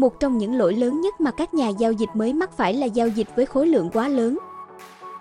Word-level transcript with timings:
Một 0.00 0.20
trong 0.20 0.38
những 0.38 0.58
lỗi 0.58 0.74
lớn 0.74 1.00
nhất 1.00 1.20
mà 1.20 1.30
các 1.30 1.54
nhà 1.54 1.68
giao 1.68 1.92
dịch 1.92 2.08
mới 2.14 2.32
mắc 2.32 2.50
phải 2.56 2.74
là 2.74 2.86
giao 2.86 3.08
dịch 3.08 3.28
với 3.36 3.46
khối 3.46 3.66
lượng 3.66 3.90
quá 3.92 4.08
lớn. 4.08 4.38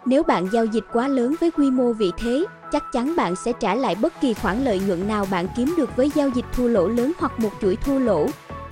Nếu 0.05 0.23
bạn 0.23 0.47
giao 0.51 0.65
dịch 0.65 0.83
quá 0.93 1.07
lớn 1.07 1.35
với 1.39 1.51
quy 1.51 1.71
mô 1.71 1.93
vị 1.93 2.11
thế, 2.17 2.45
chắc 2.71 2.83
chắn 2.93 3.15
bạn 3.15 3.35
sẽ 3.35 3.51
trả 3.59 3.75
lại 3.75 3.95
bất 3.95 4.21
kỳ 4.21 4.33
khoản 4.33 4.63
lợi 4.63 4.81
nhuận 4.87 5.07
nào 5.07 5.27
bạn 5.31 5.47
kiếm 5.57 5.73
được 5.77 5.95
với 5.95 6.11
giao 6.15 6.29
dịch 6.29 6.45
thua 6.53 6.67
lỗ 6.67 6.87
lớn 6.87 7.11
hoặc 7.17 7.39
một 7.39 7.49
chuỗi 7.61 7.75
thua 7.75 7.99
lỗ. 7.99 8.27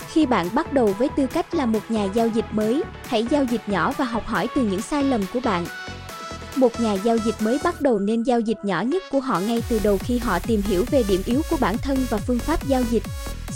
Khi 0.08 0.26
bạn 0.26 0.46
bắt 0.54 0.72
đầu 0.72 0.94
với 0.98 1.08
tư 1.08 1.26
cách 1.26 1.54
là 1.54 1.66
một 1.66 1.80
nhà 1.88 2.04
giao 2.04 2.28
dịch 2.28 2.46
mới, 2.52 2.82
hãy 3.06 3.26
giao 3.30 3.44
dịch 3.44 3.62
nhỏ 3.66 3.92
và 3.98 4.04
học 4.04 4.26
hỏi 4.26 4.48
từ 4.54 4.62
những 4.62 4.82
sai 4.82 5.04
lầm 5.04 5.20
của 5.34 5.40
bạn. 5.44 5.64
Một 6.56 6.80
nhà 6.80 6.92
giao 6.92 7.16
dịch 7.16 7.36
mới 7.40 7.58
bắt 7.64 7.80
đầu 7.80 7.98
nên 7.98 8.22
giao 8.22 8.40
dịch 8.40 8.58
nhỏ 8.62 8.82
nhất 8.82 9.02
của 9.10 9.20
họ 9.20 9.40
ngay 9.40 9.62
từ 9.68 9.80
đầu 9.84 9.98
khi 10.00 10.18
họ 10.18 10.38
tìm 10.38 10.62
hiểu 10.62 10.84
về 10.90 11.02
điểm 11.08 11.20
yếu 11.26 11.40
của 11.50 11.56
bản 11.60 11.78
thân 11.78 11.98
và 12.10 12.18
phương 12.18 12.38
pháp 12.38 12.66
giao 12.66 12.82
dịch. 12.90 13.02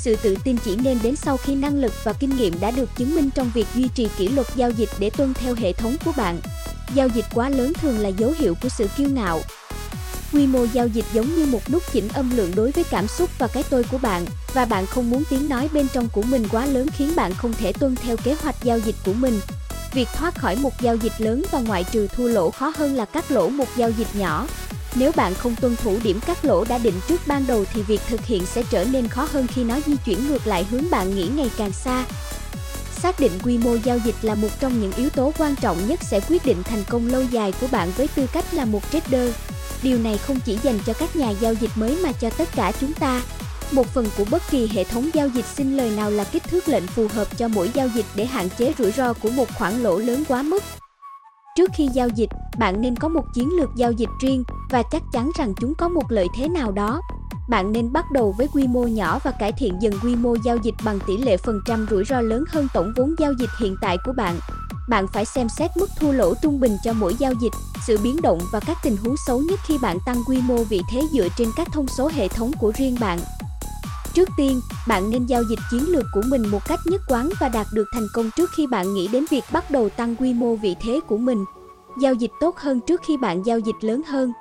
Sự 0.05 0.17
tự 0.17 0.37
tin 0.45 0.57
chỉ 0.65 0.77
nên 0.77 0.99
đến 1.03 1.17
sau 1.17 1.37
khi 1.37 1.55
năng 1.55 1.77
lực 1.77 1.93
và 2.05 2.13
kinh 2.13 2.37
nghiệm 2.37 2.61
đã 2.61 2.71
được 2.71 2.91
chứng 2.97 3.15
minh 3.15 3.31
trong 3.35 3.51
việc 3.55 3.67
duy 3.75 3.89
trì 3.95 4.09
kỷ 4.19 4.29
luật 4.29 4.47
giao 4.57 4.71
dịch 4.71 4.89
để 4.99 5.11
tuân 5.11 5.35
theo 5.35 5.55
hệ 5.55 5.73
thống 5.73 5.97
của 6.05 6.13
bạn. 6.17 6.41
Giao 6.95 7.09
dịch 7.09 7.25
quá 7.35 7.49
lớn 7.49 7.73
thường 7.81 7.99
là 7.99 8.09
dấu 8.09 8.35
hiệu 8.39 8.55
của 8.63 8.69
sự 8.69 8.87
kiêu 8.97 9.09
ngạo. 9.09 9.41
Quy 10.33 10.47
mô 10.47 10.65
giao 10.65 10.87
dịch 10.87 11.05
giống 11.13 11.37
như 11.37 11.47
một 11.47 11.71
nút 11.71 11.83
chỉnh 11.93 12.09
âm 12.09 12.37
lượng 12.37 12.53
đối 12.55 12.71
với 12.71 12.85
cảm 12.85 13.09
xúc 13.09 13.31
và 13.39 13.47
cái 13.47 13.63
tôi 13.71 13.85
của 13.91 13.99
bạn, 13.99 14.25
và 14.53 14.65
bạn 14.65 14.87
không 14.87 15.11
muốn 15.11 15.23
tiếng 15.31 15.49
nói 15.49 15.69
bên 15.73 15.87
trong 15.93 16.09
của 16.13 16.23
mình 16.23 16.49
quá 16.51 16.67
lớn 16.67 16.87
khiến 16.97 17.13
bạn 17.17 17.35
không 17.35 17.53
thể 17.53 17.73
tuân 17.73 17.97
theo 17.97 18.17
kế 18.17 18.35
hoạch 18.43 18.65
giao 18.65 18.79
dịch 18.79 18.97
của 19.05 19.13
mình. 19.13 19.41
Việc 19.93 20.09
thoát 20.15 20.35
khỏi 20.35 20.57
một 20.57 20.73
giao 20.81 20.97
dịch 20.97 21.13
lớn 21.19 21.43
và 21.51 21.61
ngoại 21.61 21.85
trừ 21.85 22.07
thua 22.07 22.29
lỗ 22.29 22.51
khó 22.51 22.73
hơn 22.77 22.95
là 22.95 23.05
cắt 23.05 23.31
lỗ 23.31 23.49
một 23.49 23.69
giao 23.77 23.91
dịch 23.91 24.09
nhỏ. 24.15 24.47
Nếu 24.95 25.13
bạn 25.13 25.35
không 25.35 25.57
tuân 25.57 25.77
thủ 25.77 25.99
điểm 26.03 26.21
cắt 26.21 26.45
lỗ 26.45 26.65
đã 26.65 26.79
định 26.79 27.01
trước 27.09 27.21
ban 27.27 27.47
đầu 27.47 27.65
thì 27.73 27.83
việc 27.83 28.01
thực 28.09 28.25
hiện 28.25 28.47
sẽ 28.47 28.63
trở 28.71 28.85
nên 28.85 29.09
khó 29.09 29.29
hơn 29.33 29.47
khi 29.47 29.65
nó 29.65 29.79
di 29.87 29.97
chuyển 30.05 30.29
ngược 30.29 30.47
lại 30.47 30.67
hướng 30.71 30.91
bạn 30.91 31.17
nghĩ 31.17 31.29
ngày 31.37 31.51
càng 31.59 31.73
xa. 31.73 32.05
Xác 33.03 33.21
định 33.21 33.33
quy 33.45 33.59
mô 33.59 33.75
giao 33.75 33.99
dịch 34.05 34.15
là 34.23 34.35
một 34.35 34.49
trong 34.61 34.81
những 34.81 34.93
yếu 34.93 35.11
tố 35.11 35.33
quan 35.39 35.55
trọng 35.57 35.89
nhất 35.89 36.01
sẽ 36.03 36.21
quyết 36.29 36.47
định 36.47 36.63
thành 36.63 36.85
công 36.89 37.07
lâu 37.07 37.23
dài 37.23 37.53
của 37.61 37.67
bạn 37.71 37.93
với 37.97 38.09
tư 38.09 38.27
cách 38.33 38.55
là 38.55 38.65
một 38.65 38.83
trader. 38.93 39.31
Điều 39.83 39.99
này 39.99 40.19
không 40.19 40.41
chỉ 40.45 40.59
dành 40.63 40.79
cho 40.87 40.93
các 40.93 41.17
nhà 41.17 41.31
giao 41.31 41.55
dịch 41.55 41.71
mới 41.75 41.99
mà 42.03 42.13
cho 42.13 42.31
tất 42.31 42.49
cả 42.55 42.73
chúng 42.81 42.93
ta. 42.93 43.23
Một 43.71 43.87
phần 43.95 44.07
của 44.19 44.25
bất 44.31 44.43
kỳ 44.51 44.67
hệ 44.67 44.85
thống 44.85 45.11
giao 45.15 45.29
dịch 45.29 45.45
xin 45.57 45.77
lời 45.77 45.91
nào 45.91 46.11
là 46.11 46.25
kích 46.25 46.43
thước 46.45 46.69
lệnh 46.69 46.87
phù 46.87 47.09
hợp 47.15 47.39
cho 47.39 47.49
mỗi 47.49 47.71
giao 47.75 47.89
dịch 47.95 48.07
để 48.15 48.27
hạn 48.27 48.49
chế 48.59 48.73
rủi 48.79 48.93
ro 48.93 49.13
của 49.13 49.31
một 49.31 49.49
khoản 49.55 49.83
lỗ 49.83 49.99
lớn 49.99 50.25
quá 50.29 50.43
mức. 50.43 50.65
Trước 51.57 51.71
khi 51.75 51.89
giao 51.95 52.09
dịch, 52.09 52.29
bạn 52.59 52.81
nên 52.81 52.97
có 52.97 53.09
một 53.09 53.25
chiến 53.35 53.49
lược 53.57 53.71
giao 53.77 53.93
dịch 53.93 54.09
riêng 54.21 54.45
và 54.71 54.83
chắc 54.93 55.03
chắn 55.13 55.31
rằng 55.39 55.55
chúng 55.61 55.75
có 55.75 55.89
một 55.89 56.03
lợi 56.09 56.27
thế 56.37 56.49
nào 56.49 56.73
đó. 56.73 57.01
Bạn 57.49 57.73
nên 57.73 57.93
bắt 57.93 58.05
đầu 58.13 58.35
với 58.39 58.49
quy 58.53 58.67
mô 58.67 58.83
nhỏ 58.83 59.19
và 59.25 59.31
cải 59.31 59.53
thiện 59.53 59.79
dần 59.83 59.93
quy 60.03 60.17
mô 60.17 60.35
giao 60.45 60.57
dịch 60.57 60.75
bằng 60.85 60.99
tỷ 61.07 61.17
lệ 61.17 61.37
phần 61.37 61.61
trăm 61.67 61.87
rủi 61.91 62.05
ro 62.05 62.21
lớn 62.21 62.45
hơn 62.49 62.69
tổng 62.75 62.93
vốn 62.97 63.15
giao 63.19 63.33
dịch 63.33 63.51
hiện 63.61 63.77
tại 63.83 63.97
của 64.05 64.13
bạn. 64.17 64.39
Bạn 64.89 65.07
phải 65.13 65.25
xem 65.25 65.49
xét 65.49 65.71
mức 65.77 65.91
thua 66.01 66.13
lỗ 66.13 66.35
trung 66.43 66.61
bình 66.61 66.77
cho 66.85 66.93
mỗi 66.93 67.15
giao 67.15 67.33
dịch, 67.33 67.53
sự 67.87 67.99
biến 68.05 68.23
động 68.23 68.39
và 68.53 68.61
các 68.61 68.77
tình 68.83 68.97
huống 68.97 69.15
xấu 69.27 69.41
nhất 69.41 69.61
khi 69.67 69.79
bạn 69.79 69.99
tăng 70.07 70.17
quy 70.27 70.39
mô 70.47 70.57
vị 70.65 70.81
thế 70.91 71.03
dựa 71.13 71.29
trên 71.37 71.49
các 71.57 71.69
thông 71.73 71.87
số 71.99 72.11
hệ 72.15 72.29
thống 72.29 72.53
của 72.61 72.73
riêng 72.79 72.97
bạn. 73.01 73.19
Trước 74.15 74.29
tiên, 74.37 74.61
bạn 74.89 75.11
nên 75.11 75.27
giao 75.27 75.43
dịch 75.43 75.59
chiến 75.71 75.89
lược 75.89 76.05
của 76.13 76.23
mình 76.29 76.43
một 76.51 76.69
cách 76.69 76.81
nhất 76.85 77.01
quán 77.09 77.31
và 77.41 77.49
đạt 77.49 77.67
được 77.73 77.85
thành 77.93 78.07
công 78.13 78.31
trước 78.37 78.51
khi 78.51 78.67
bạn 78.67 78.95
nghĩ 78.95 79.09
đến 79.09 79.25
việc 79.31 79.45
bắt 79.53 79.71
đầu 79.71 79.89
tăng 79.89 80.17
quy 80.17 80.35
mô 80.35 80.55
vị 80.55 80.77
thế 80.81 81.01
của 81.09 81.17
mình. 81.17 81.45
Giao 82.01 82.15
dịch 82.15 82.31
tốt 82.41 82.57
hơn 82.57 82.81
trước 82.81 83.01
khi 83.07 83.17
bạn 83.17 83.43
giao 83.47 83.59
dịch 83.59 83.77
lớn 83.81 84.03
hơn. 84.09 84.33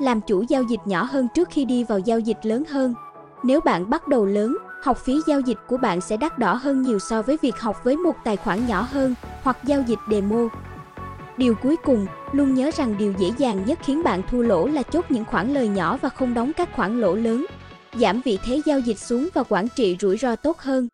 Làm 0.00 0.20
chủ 0.20 0.44
giao 0.48 0.62
dịch 0.62 0.80
nhỏ 0.84 1.02
hơn 1.02 1.28
trước 1.34 1.48
khi 1.50 1.64
đi 1.64 1.84
vào 1.84 1.98
giao 1.98 2.18
dịch 2.18 2.38
lớn 2.42 2.64
hơn. 2.70 2.94
Nếu 3.42 3.60
bạn 3.60 3.90
bắt 3.90 4.08
đầu 4.08 4.26
lớn, 4.26 4.56
học 4.82 4.98
phí 4.98 5.20
giao 5.26 5.40
dịch 5.40 5.58
của 5.68 5.76
bạn 5.76 6.00
sẽ 6.00 6.16
đắt 6.16 6.38
đỏ 6.38 6.54
hơn 6.54 6.82
nhiều 6.82 6.98
so 6.98 7.22
với 7.22 7.38
việc 7.42 7.60
học 7.60 7.84
với 7.84 7.96
một 7.96 8.14
tài 8.24 8.36
khoản 8.36 8.66
nhỏ 8.66 8.86
hơn 8.90 9.14
hoặc 9.42 9.56
giao 9.64 9.82
dịch 9.86 9.98
demo. 10.10 10.48
Điều 11.36 11.54
cuối 11.54 11.76
cùng, 11.76 12.06
luôn 12.32 12.54
nhớ 12.54 12.70
rằng 12.76 12.98
điều 12.98 13.14
dễ 13.18 13.30
dàng 13.38 13.64
nhất 13.66 13.78
khiến 13.82 14.02
bạn 14.04 14.22
thua 14.30 14.42
lỗ 14.42 14.66
là 14.66 14.82
chốt 14.82 15.04
những 15.08 15.24
khoản 15.24 15.54
lời 15.54 15.68
nhỏ 15.68 15.98
và 16.02 16.08
không 16.08 16.34
đóng 16.34 16.52
các 16.56 16.68
khoản 16.76 17.00
lỗ 17.00 17.14
lớn 17.14 17.46
giảm 17.94 18.20
vị 18.24 18.38
thế 18.44 18.62
giao 18.64 18.80
dịch 18.80 18.98
xuống 18.98 19.28
và 19.34 19.42
quản 19.48 19.68
trị 19.68 19.96
rủi 20.00 20.16
ro 20.16 20.36
tốt 20.36 20.58
hơn. 20.58 20.88